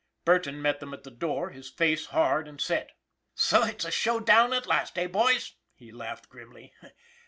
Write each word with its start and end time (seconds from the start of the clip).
Burton 0.25 0.59
met 0.63 0.79
them 0.79 0.95
at 0.95 1.03
the 1.03 1.11
door, 1.11 1.51
his 1.51 1.69
face 1.69 2.07
hard 2.07 2.47
and 2.47 2.59
set." 2.59 2.93
So 3.35 3.61
it's 3.65 3.85
a 3.85 3.91
showdown 3.91 4.51
at 4.51 4.65
last, 4.65 4.97
eh, 4.97 5.05
boys?" 5.05 5.53
he 5.75 5.91
laughed 5.91 6.27
grimly. 6.27 6.73